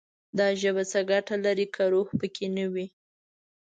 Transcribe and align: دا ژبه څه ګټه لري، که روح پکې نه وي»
دا 0.37 0.47
ژبه 0.61 0.83
څه 0.91 0.99
ګټه 1.11 1.35
لري، 1.45 1.65
که 1.75 1.83
روح 1.93 2.07
پکې 2.19 2.47
نه 2.57 2.65
وي» 2.73 2.87